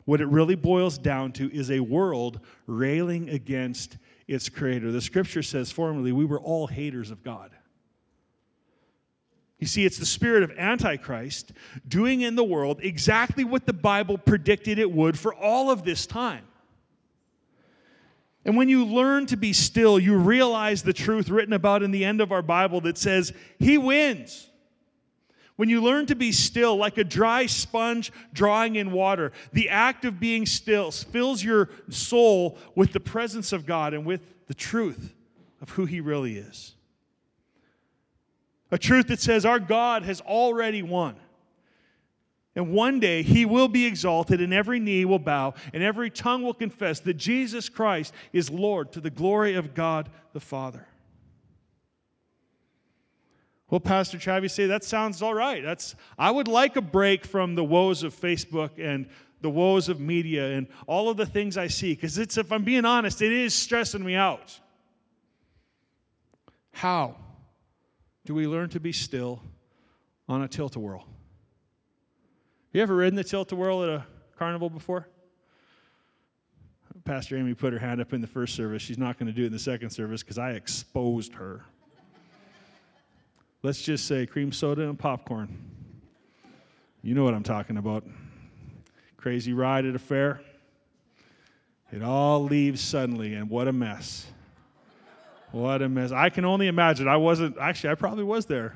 [0.05, 4.91] what it really boils down to is a world railing against its creator.
[4.91, 7.51] The scripture says formerly we were all haters of God.
[9.59, 11.53] You see, it's the spirit of Antichrist
[11.87, 16.05] doing in the world exactly what the Bible predicted it would for all of this
[16.05, 16.43] time.
[18.43, 22.05] And when you learn to be still, you realize the truth written about in the
[22.05, 24.49] end of our Bible that says, He wins.
[25.55, 30.03] When you learn to be still, like a dry sponge drawing in water, the act
[30.03, 35.15] of being still fills your soul with the presence of God and with the truth
[35.61, 36.75] of who He really is.
[38.71, 41.15] A truth that says our God has already won.
[42.55, 46.41] And one day he will be exalted, and every knee will bow, and every tongue
[46.41, 50.87] will confess that Jesus Christ is Lord to the glory of God the Father.
[53.69, 55.63] Well, Pastor Travis say that sounds all right.
[55.63, 59.07] That's I would like a break from the woes of Facebook and
[59.41, 62.63] the woes of media and all of the things I see because it's if I'm
[62.63, 64.59] being honest, it is stressing me out.
[66.71, 67.15] How?
[68.25, 69.41] Do we learn to be still
[70.27, 71.05] on a tilt-a-whirl?
[72.73, 74.05] You ever ridden the tilt-a-whirl at a
[74.37, 75.07] carnival before?
[77.05, 78.81] Pastor Amy put her hand up in the first service.
[78.81, 81.63] She's not going to do it in the second service because I exposed her.
[83.61, 85.55] Let's just say cream soda and popcorn.
[87.03, 88.05] You know what I'm talking about.
[89.17, 90.41] Crazy ride at a fair.
[91.91, 94.25] It all leaves suddenly, and what a mess.
[95.51, 96.11] What a mess.
[96.11, 97.07] I can only imagine.
[97.07, 98.75] I wasn't, actually, I probably was there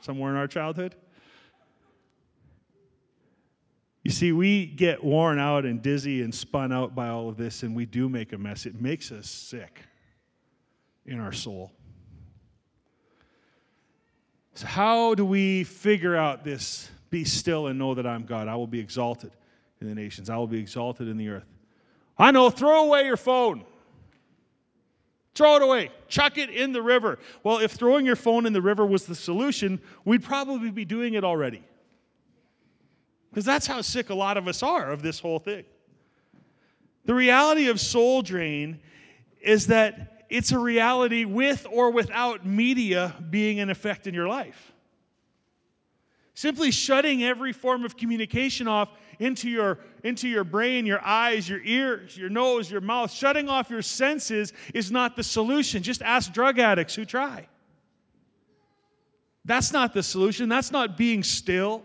[0.00, 0.94] somewhere in our childhood.
[4.04, 7.62] You see, we get worn out and dizzy and spun out by all of this,
[7.62, 8.64] and we do make a mess.
[8.64, 9.82] It makes us sick
[11.04, 11.72] in our soul.
[14.54, 16.90] So, how do we figure out this?
[17.10, 18.48] Be still and know that I'm God.
[18.48, 19.30] I will be exalted
[19.80, 21.46] in the nations, I will be exalted in the earth.
[22.18, 23.64] I know, throw away your phone.
[25.38, 25.92] Throw it away.
[26.08, 27.16] Chuck it in the river.
[27.44, 31.14] Well, if throwing your phone in the river was the solution, we'd probably be doing
[31.14, 31.62] it already.
[33.30, 35.64] Because that's how sick a lot of us are of this whole thing.
[37.04, 38.80] The reality of soul drain
[39.40, 44.72] is that it's a reality with or without media being an effect in your life.
[46.34, 51.60] Simply shutting every form of communication off into your, into your brain, your eyes, your
[51.62, 53.10] ears, your nose, your mouth.
[53.10, 55.82] Shutting off your senses is not the solution.
[55.82, 57.48] Just ask drug addicts who try.
[59.44, 60.48] That's not the solution.
[60.48, 61.82] That's not being still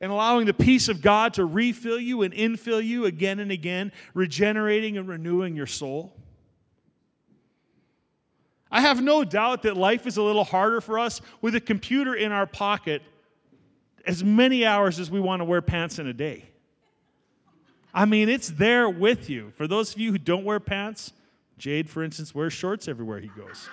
[0.00, 3.92] and allowing the peace of God to refill you and infill you again and again,
[4.14, 6.14] regenerating and renewing your soul.
[8.70, 12.14] I have no doubt that life is a little harder for us with a computer
[12.14, 13.02] in our pocket
[14.06, 16.44] as many hours as we want to wear pants in a day.
[17.92, 19.52] I mean, it's there with you.
[19.56, 21.12] For those of you who don't wear pants,
[21.58, 23.68] Jade, for instance, wears shorts everywhere he goes.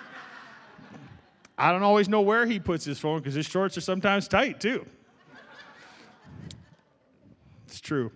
[1.58, 4.60] I don't always know where he puts his phone because his shorts are sometimes tight
[4.60, 4.86] too.
[7.66, 8.10] It's true.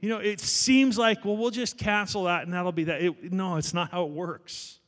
[0.00, 3.02] You know, it seems like, well, we'll just cancel that and that'll be that.
[3.02, 4.78] It, no, it's not how it works.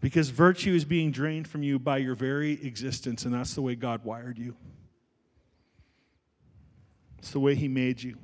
[0.00, 3.76] Because virtue is being drained from you by your very existence, and that's the way
[3.76, 4.56] God wired you.
[7.22, 8.16] It's the way He made you.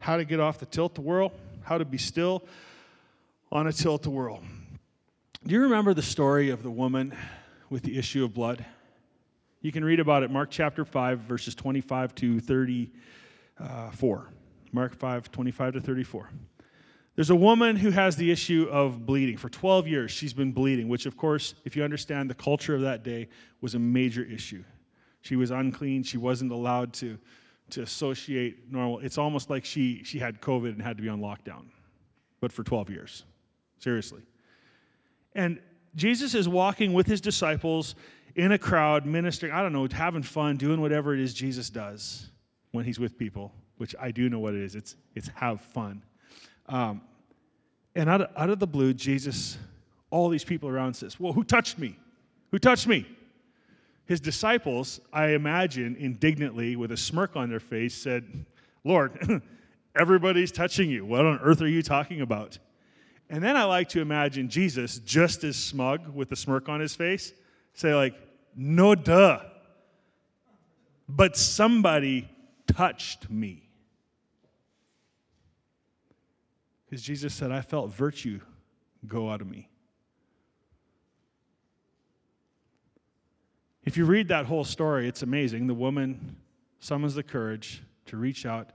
[0.00, 2.42] How to get off the tilt-a-whirl, how to be still.
[3.50, 4.42] on a tilt a whirl.
[5.46, 7.16] Do you remember the story of the woman
[7.70, 8.64] with the issue of blood?
[9.60, 14.30] You can read about it, Mark chapter 5, verses 25 to 34.
[14.72, 16.30] Mark 5, 25 to 34.
[17.14, 19.38] There's a woman who has the issue of bleeding.
[19.38, 22.82] For 12 years, she's been bleeding, which, of course, if you understand the culture of
[22.82, 23.28] that day,
[23.60, 24.64] was a major issue.
[25.26, 26.04] She was unclean.
[26.04, 27.18] She wasn't allowed to,
[27.70, 29.00] to associate normal.
[29.00, 31.66] It's almost like she, she had COVID and had to be on lockdown,
[32.40, 33.24] but for 12 years.
[33.80, 34.22] Seriously.
[35.34, 35.58] And
[35.96, 37.96] Jesus is walking with his disciples
[38.36, 42.28] in a crowd, ministering, I don't know, having fun, doing whatever it is Jesus does
[42.70, 44.76] when he's with people, which I do know what it is.
[44.76, 46.04] It's, it's have fun.
[46.68, 47.00] Um,
[47.96, 49.58] and out of, out of the blue, Jesus,
[50.10, 51.98] all these people around says, Well, who touched me?
[52.52, 53.06] Who touched me?
[54.06, 58.46] His disciples, I imagine, indignantly, with a smirk on their face, said,
[58.84, 59.42] Lord,
[59.96, 61.04] everybody's touching you.
[61.04, 62.58] What on earth are you talking about?
[63.28, 66.94] And then I like to imagine Jesus, just as smug with a smirk on his
[66.94, 67.32] face,
[67.74, 68.14] say, like,
[68.54, 69.40] no duh.
[71.08, 72.28] But somebody
[72.68, 73.68] touched me.
[76.84, 78.40] Because Jesus said, I felt virtue
[79.06, 79.68] go out of me.
[83.86, 85.68] If you read that whole story, it's amazing.
[85.68, 86.36] The woman
[86.80, 88.70] summons the courage to reach out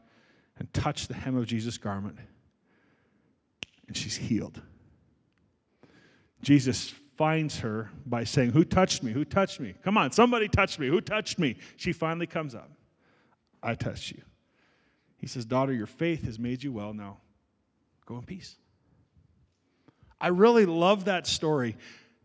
[0.58, 2.18] and touch the hem of Jesus' garment,
[3.88, 4.62] and she's healed.
[6.42, 9.12] Jesus finds her by saying, Who touched me?
[9.12, 9.76] Who touched me?
[9.84, 10.88] Come on, somebody touched me.
[10.88, 11.58] Who touched me?
[11.76, 12.72] She finally comes up.
[13.62, 14.22] I touched you.
[15.18, 16.94] He says, Daughter, your faith has made you well.
[16.94, 17.18] Now
[18.06, 18.56] go in peace.
[20.20, 21.76] I really love that story,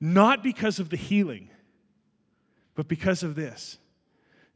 [0.01, 1.51] not because of the healing,
[2.77, 3.79] but because of this.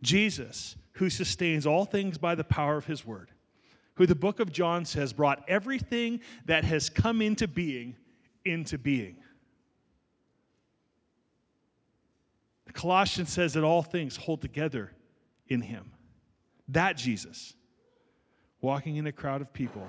[0.03, 3.33] Jesus, who sustains all things by the power of his word,
[3.95, 7.97] who the book of John says brought everything that has come into being
[8.45, 9.17] into being.
[12.73, 14.93] Colossians says that all things hold together
[15.49, 15.93] in him.
[16.69, 17.55] That Jesus,
[18.61, 19.87] walking in a crowd of people,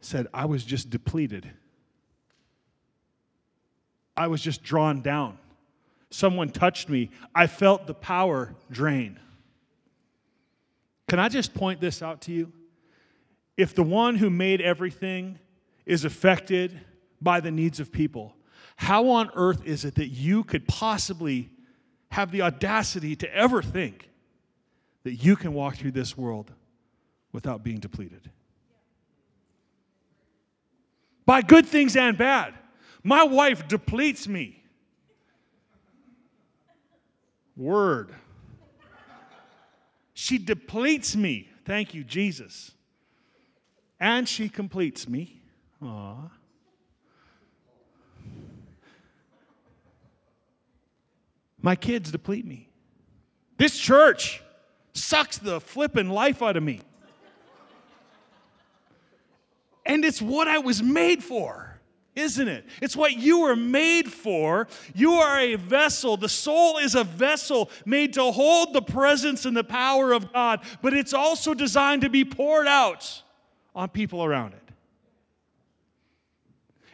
[0.00, 1.50] said, I was just depleted.
[4.16, 5.38] I was just drawn down.
[6.10, 7.10] Someone touched me.
[7.34, 9.18] I felt the power drain.
[11.08, 12.52] Can I just point this out to you?
[13.56, 15.38] If the one who made everything
[15.86, 16.80] is affected
[17.20, 18.34] by the needs of people,
[18.76, 21.50] how on earth is it that you could possibly
[22.10, 24.08] have the audacity to ever think
[25.02, 26.52] that you can walk through this world
[27.32, 28.30] without being depleted?
[31.26, 32.54] By good things and bad.
[33.04, 34.59] My wife depletes me.
[37.60, 38.14] Word.
[40.14, 41.50] She depletes me.
[41.66, 42.72] Thank you, Jesus.
[44.00, 45.42] And she completes me.
[45.82, 46.30] Aww.
[51.60, 52.70] My kids deplete me.
[53.58, 54.42] This church
[54.94, 56.80] sucks the flipping life out of me.
[59.84, 61.69] And it's what I was made for,
[62.16, 62.64] isn't it?
[62.82, 64.66] It's what you were made for.
[64.94, 66.16] You are a vessel.
[66.16, 70.60] The soul is a vessel made to hold the presence and the power of God,
[70.82, 73.22] but it's also designed to be poured out
[73.74, 74.60] on people around it.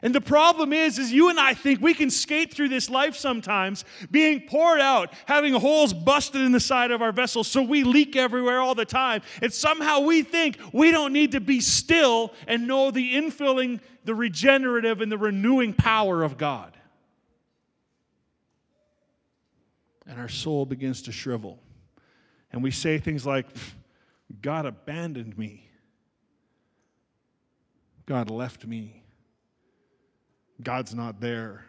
[0.03, 3.17] And the problem is, is you and I think we can skate through this life
[3.17, 7.83] sometimes being poured out, having holes busted in the side of our vessel so we
[7.83, 9.23] leak everywhere all the time.
[9.41, 14.15] And somehow we think we don't need to be still and know the infilling, the
[14.15, 16.77] regenerative, and the renewing power of God.
[20.07, 21.59] And our soul begins to shrivel.
[22.53, 23.47] And we say things like,
[24.41, 25.69] God abandoned me.
[28.07, 29.03] God left me.
[30.63, 31.65] God's not there.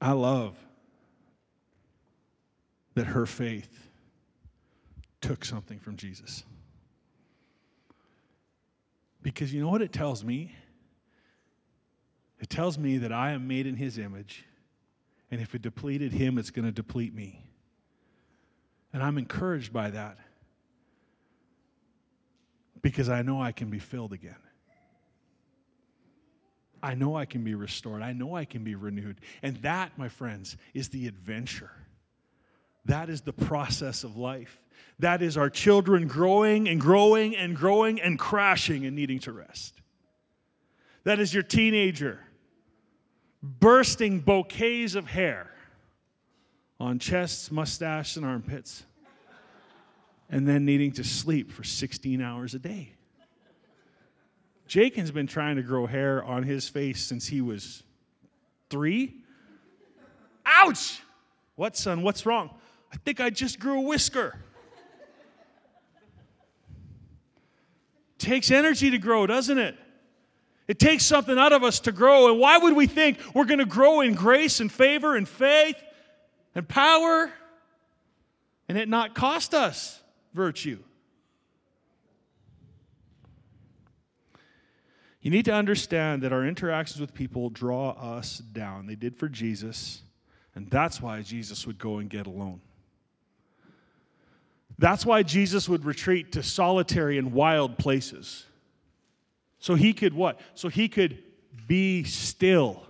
[0.00, 0.56] I love
[2.94, 3.88] that her faith
[5.20, 6.44] took something from Jesus.
[9.24, 10.54] Because you know what it tells me?
[12.38, 14.44] It tells me that I am made in his image,
[15.30, 17.42] and if it depleted him, it's going to deplete me.
[18.92, 20.18] And I'm encouraged by that
[22.82, 24.36] because I know I can be filled again.
[26.82, 28.02] I know I can be restored.
[28.02, 29.16] I know I can be renewed.
[29.42, 31.70] And that, my friends, is the adventure.
[32.86, 34.60] That is the process of life.
[34.98, 39.80] That is our children growing and growing and growing and crashing and needing to rest.
[41.04, 42.20] That is your teenager
[43.42, 45.50] bursting bouquets of hair
[46.80, 48.84] on chests, mustache, and armpits
[50.30, 52.92] and then needing to sleep for 16 hours a day.
[54.66, 57.82] Jake has been trying to grow hair on his face since he was
[58.70, 59.14] three.
[60.46, 61.02] Ouch!
[61.54, 62.02] What, son?
[62.02, 62.50] What's wrong?
[62.94, 64.36] I think I just grew a whisker.
[68.24, 69.76] takes energy to grow, doesn't it?
[70.66, 72.30] It takes something out of us to grow.
[72.30, 75.76] And why would we think we're going to grow in grace and favor and faith
[76.54, 77.30] and power
[78.66, 80.00] and it not cost us
[80.32, 80.78] virtue?
[85.20, 88.86] You need to understand that our interactions with people draw us down.
[88.86, 90.02] They did for Jesus,
[90.54, 92.60] and that's why Jesus would go and get alone.
[94.84, 98.44] That's why Jesus would retreat to solitary and wild places.
[99.58, 100.38] So he could what?
[100.54, 101.22] So he could
[101.66, 102.86] be still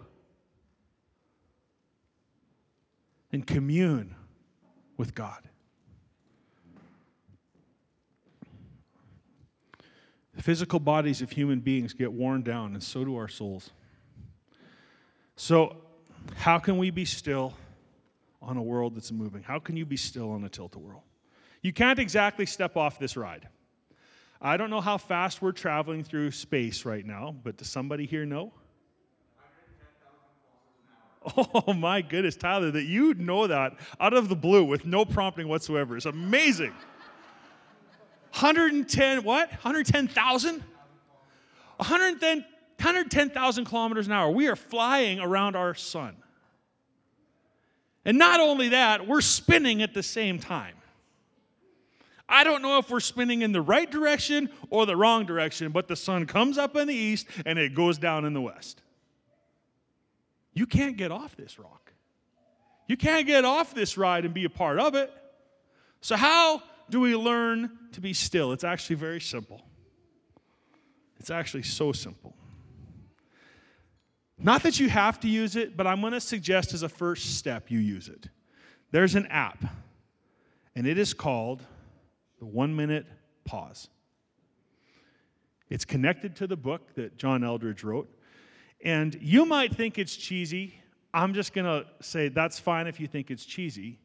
[3.30, 4.16] and commune
[4.96, 5.38] with God.
[10.34, 13.70] The physical bodies of human beings get worn down, and so do our souls.
[15.36, 15.76] So,
[16.34, 17.54] how can we be still
[18.42, 19.44] on a world that's moving?
[19.44, 21.04] How can you be still on a tilt whirl?
[21.64, 23.48] You can't exactly step off this ride.
[24.38, 28.26] I don't know how fast we're traveling through space right now, but does somebody here
[28.26, 28.52] know?
[31.38, 35.48] Oh my goodness, Tyler, that you know that out of the blue with no prompting
[35.48, 36.74] whatsoever is amazing.
[38.38, 39.48] 110, what?
[39.48, 40.62] 110,000?
[41.76, 42.44] 110,000
[42.76, 44.30] 110, kilometers an hour.
[44.30, 46.16] We are flying around our sun.
[48.04, 50.74] And not only that, we're spinning at the same time.
[52.28, 55.88] I don't know if we're spinning in the right direction or the wrong direction, but
[55.88, 58.80] the sun comes up in the east and it goes down in the west.
[60.54, 61.92] You can't get off this rock.
[62.86, 65.12] You can't get off this ride and be a part of it.
[66.00, 68.52] So, how do we learn to be still?
[68.52, 69.62] It's actually very simple.
[71.18, 72.34] It's actually so simple.
[74.38, 77.36] Not that you have to use it, but I'm going to suggest as a first
[77.38, 78.28] step you use it.
[78.90, 79.64] There's an app,
[80.76, 81.62] and it is called
[82.44, 83.06] one minute
[83.44, 83.88] pause.
[85.70, 88.08] It's connected to the book that John Eldredge wrote.
[88.84, 90.78] And you might think it's cheesy.
[91.12, 93.98] I'm just going to say that's fine if you think it's cheesy.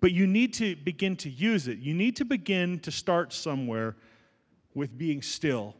[0.00, 1.78] But you need to begin to use it.
[1.78, 3.96] You need to begin to start somewhere
[4.74, 5.74] with being still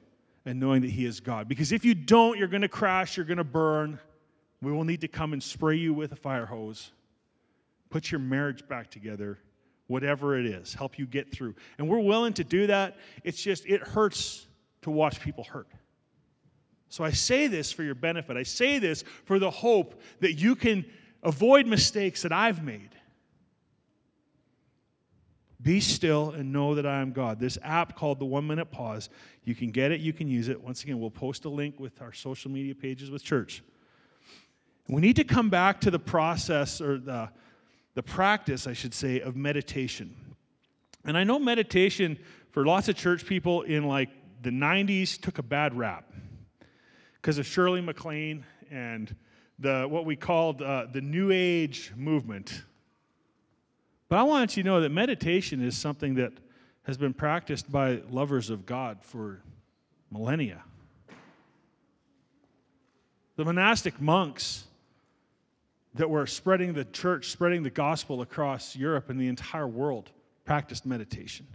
[0.45, 1.49] and knowing that He is God.
[1.49, 3.99] Because if you don't, you're going to crash, you're going to burn.
[4.61, 6.91] We will need to come and spray you with a fire hose,
[7.89, 9.39] put your marriage back together,
[9.91, 11.55] whatever it is, help you get through.
[11.77, 12.97] And we're willing to do that.
[13.25, 14.47] It's just, it hurts
[14.83, 15.67] to watch people hurt.
[16.89, 18.37] So I say this for your benefit.
[18.37, 20.85] I say this for the hope that you can
[21.23, 22.91] avoid mistakes that I've made.
[25.61, 27.41] Be still and know that I am God.
[27.41, 29.11] This app called the One Minute Pause,
[29.45, 30.63] you can get it, you can use it.
[30.63, 33.63] Once again, we'll post a link with our social media pages with church.
[34.89, 37.31] We need to come back to the process or the,
[37.95, 40.15] the practice, I should say, of meditation.
[41.05, 42.19] And I know meditation
[42.51, 44.11] for lots of church people in like
[44.43, 46.11] the 90s took a bad rap
[47.15, 49.15] because of Shirley MacLaine and
[49.59, 52.63] the what we called uh, the New Age movement.
[54.09, 56.33] But I want you to know that meditation is something that
[56.85, 59.43] has been practiced by lovers of God for
[60.11, 60.63] millennia.
[63.37, 64.65] The monastic monks
[65.95, 70.11] that were spreading the church, spreading the gospel across Europe and the entire world,
[70.45, 71.47] practiced meditation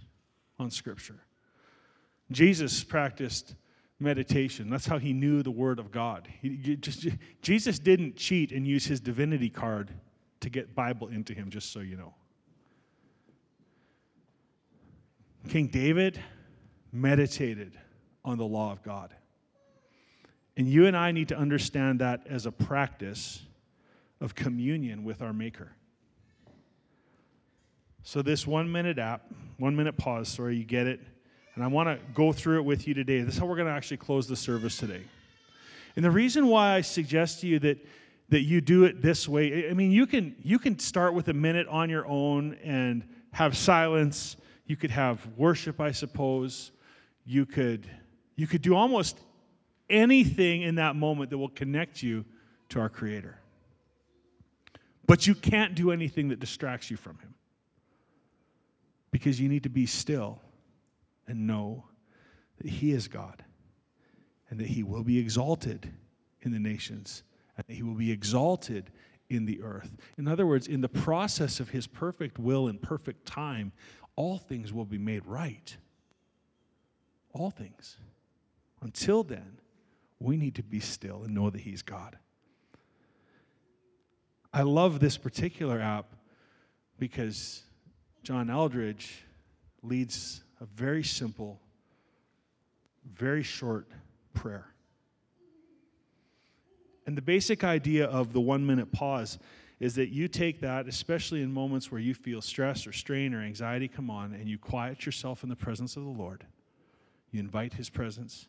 [0.60, 1.20] on Scripture.
[2.32, 3.56] Jesus practiced
[4.00, 4.70] meditation.
[4.70, 6.28] That's how he knew the Word of God.
[6.42, 7.08] He, just,
[7.42, 9.92] Jesus didn't cheat and use his divinity card
[10.42, 12.14] to get Bible into him, just so you know.
[15.50, 16.20] King David
[16.92, 17.78] meditated
[18.24, 19.14] on the law of God.
[20.58, 23.45] And you and I need to understand that as a practice
[24.26, 25.72] of communion with our Maker.
[28.04, 31.00] So, this one minute app, one minute pause, sorry, you get it.
[31.54, 33.22] And I want to go through it with you today.
[33.22, 35.02] This is how we're going to actually close the service today.
[35.96, 37.78] And the reason why I suggest to you that,
[38.30, 41.34] that you do it this way, I mean, you can, you can start with a
[41.34, 44.36] minute on your own and have silence.
[44.66, 46.72] You could have worship, I suppose.
[47.26, 47.90] You could,
[48.36, 49.18] you could do almost
[49.90, 52.26] anything in that moment that will connect you
[52.70, 53.40] to our Creator.
[55.08, 57.36] But you can't do anything that distracts you from Him.
[59.12, 60.41] Because you need to be still
[61.28, 61.86] and know
[62.58, 63.43] that He is God
[64.49, 65.91] and that He will be exalted
[66.41, 67.24] in the nations
[67.58, 68.91] and that He will be exalted
[69.30, 69.95] in the earth.
[70.18, 73.72] In other words, in the process of His perfect will and perfect time,
[74.16, 75.78] all things will be made right.
[77.34, 77.97] All things.
[78.82, 79.60] Until then,
[80.20, 82.18] we need to be still and know that He's God.
[84.56, 86.06] I love this particular app
[86.97, 87.64] because
[88.24, 89.26] John Eldredge
[89.84, 91.60] leads a very simple,
[93.03, 93.86] very short
[94.34, 94.68] prayer.
[97.06, 99.38] And the basic idea of the one minute pause
[99.82, 103.41] is that you take that, especially in moments where you feel stress or strain or
[103.41, 106.45] anxiety come on, and you quiet yourself in the presence of the Lord.
[107.30, 108.47] You invite His presence.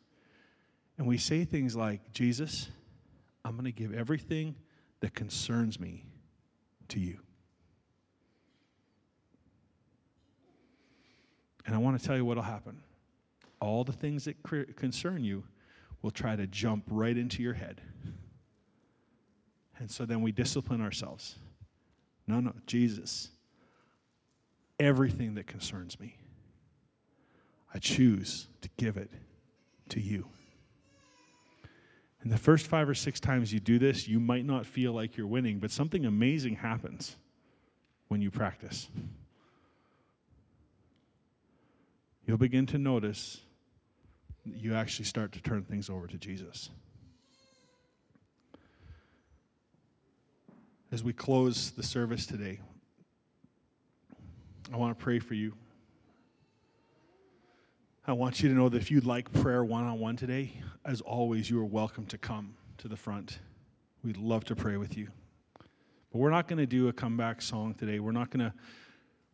[0.99, 2.69] And we say things like, Jesus,
[3.45, 4.55] I'm going to give everything
[5.01, 6.05] that concerns me
[6.89, 7.19] to you.
[11.67, 12.83] And I want to tell you what will happen.
[13.61, 14.37] All the things that
[14.77, 15.45] concern you
[16.03, 17.81] will try to jump right into your head.
[19.79, 21.37] And so then we discipline ourselves.
[22.27, 23.31] No, no, Jesus,
[24.79, 26.17] everything that concerns me,
[27.75, 29.11] I choose to give it
[29.91, 30.29] to you.
[32.27, 35.17] And the first five or six times you do this, you might not feel like
[35.17, 37.15] you're winning, but something amazing happens
[38.09, 38.89] when you practice.
[42.27, 43.43] You'll begin to notice
[44.45, 46.71] you actually start to turn things over to Jesus.
[50.91, 52.59] As we close the service today,
[54.73, 55.53] I want to pray for you.
[58.09, 61.01] I want you to know that if you'd like prayer one on one today, as
[61.01, 63.41] always, you are welcome to come to the front.
[64.05, 65.09] We'd love to pray with you.
[66.13, 67.99] But we're not going to do a comeback song today.
[67.99, 68.55] We're not going to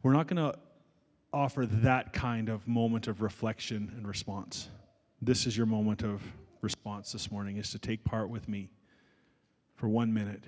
[0.03, 0.59] we're not going to
[1.35, 4.71] offer that kind of moment of reflection and response.
[5.21, 6.23] This is your moment of
[6.63, 8.71] response this morning is to take part with me
[9.75, 10.45] for 1 minute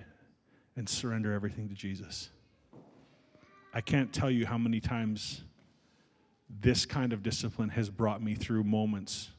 [0.77, 2.31] and surrender everything to Jesus.
[3.75, 5.43] I can't tell you how many times
[6.49, 9.31] this kind of discipline has brought me through moments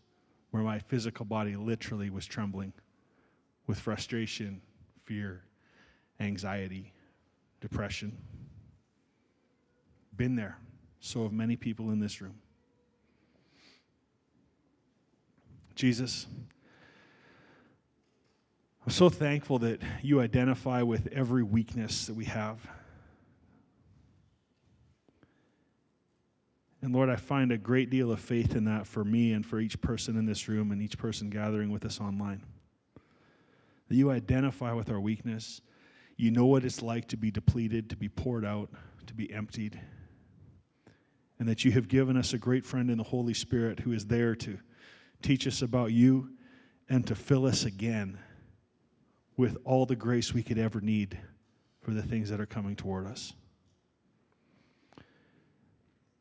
[0.51, 2.73] where my physical body literally was trembling
[3.67, 4.61] with frustration,
[5.03, 5.43] fear,
[6.19, 6.93] anxiety,
[7.61, 8.17] depression.
[10.15, 10.57] Been there.
[10.99, 12.35] So have many people in this room.
[15.75, 16.25] Jesus,
[18.85, 22.59] I'm so thankful that you identify with every weakness that we have.
[26.85, 29.59] And Lord, I find a great deal of faith in that for me and for
[29.59, 32.43] each person in this room and each person gathering with us online.
[33.87, 35.61] That you identify with our weakness.
[36.15, 38.69] You know what it's like to be depleted, to be poured out,
[39.07, 39.81] to be emptied.
[41.39, 44.05] And that you have given us a great friend in the Holy Spirit who is
[44.05, 44.59] there to
[45.23, 46.33] teach us about you
[46.87, 48.19] and to fill us again
[49.35, 51.17] with all the grace we could ever need
[51.81, 53.33] for the things that are coming toward us.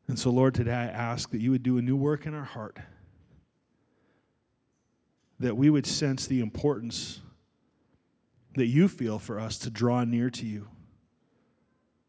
[0.07, 2.43] And so, Lord, today I ask that you would do a new work in our
[2.43, 2.77] heart,
[5.39, 7.21] that we would sense the importance
[8.55, 10.67] that you feel for us to draw near to you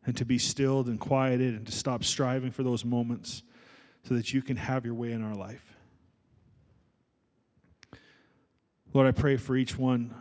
[0.05, 3.42] and to be stilled and quieted and to stop striving for those moments
[4.05, 5.74] so that you can have your way in our life.
[8.92, 10.14] Lord, I pray for each one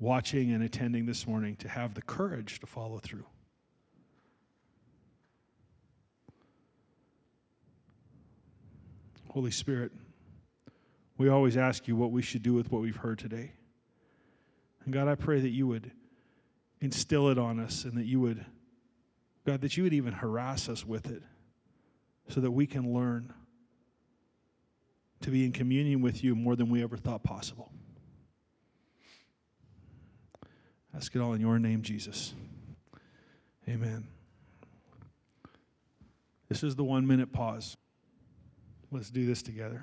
[0.00, 3.24] watching and attending this morning to have the courage to follow through.
[9.32, 9.92] Holy Spirit,
[11.16, 13.52] we always ask you what we should do with what we've heard today.
[14.84, 15.90] And God, I pray that you would
[16.82, 18.44] instill it on us and that you would,
[19.46, 21.22] God, that you would even harass us with it
[22.28, 23.32] so that we can learn
[25.22, 27.72] to be in communion with you more than we ever thought possible.
[30.94, 32.34] Ask it all in your name, Jesus.
[33.66, 34.08] Amen.
[36.50, 37.78] This is the one minute pause.
[38.92, 39.82] Let's do this together.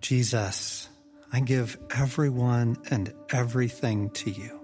[0.00, 0.88] Jesus,
[1.32, 4.60] I give everyone and everything to you.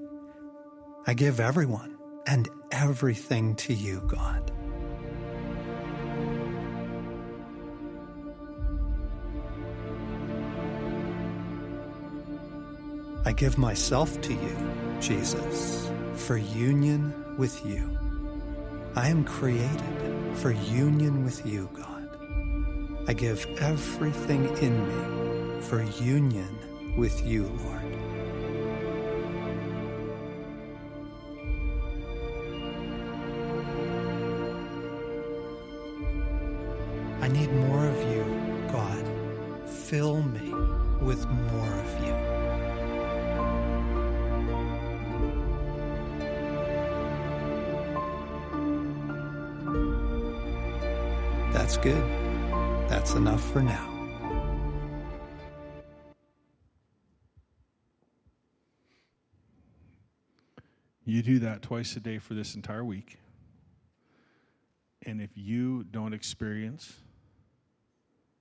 [1.04, 1.98] I give everyone
[2.28, 4.52] and everything to you, God.
[13.24, 17.98] I give myself to you, Jesus, for union with you.
[18.94, 21.95] I am created for union with you, God.
[23.08, 26.58] I give everything in me for union
[26.96, 27.75] with you, Lord.
[61.66, 63.18] Twice a day for this entire week.
[65.04, 67.00] And if you don't experience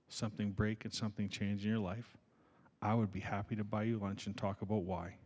[0.06, 2.16] something break and something change in your life,
[2.80, 5.16] I would be happy to buy you lunch and talk about why.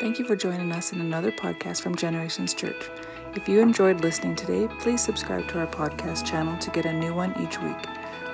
[0.00, 2.88] Thank you for joining us in another podcast from Generations Church.
[3.34, 7.12] If you enjoyed listening today, please subscribe to our podcast channel to get a new
[7.12, 7.86] one each week.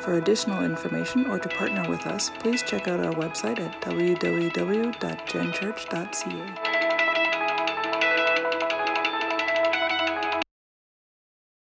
[0.03, 6.74] For additional information or to partner with us, please check out our website at www.genchurch.ca.